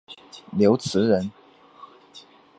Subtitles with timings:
[0.57, 1.31] 刘词人。